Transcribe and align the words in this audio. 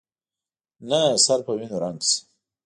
نه 0.89 1.01
سر 1.25 1.39
په 1.45 1.51
وینو 1.57 1.77
رنګ 1.83 1.99
شي. 2.09 2.17